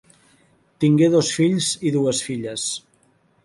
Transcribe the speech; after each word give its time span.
Tingué 0.83 1.11
dos 1.17 1.29
fills 1.41 1.69
i 1.91 1.95
dues 1.99 2.25
filles. 2.31 2.69